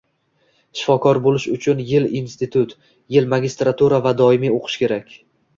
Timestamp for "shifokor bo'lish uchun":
0.79-1.83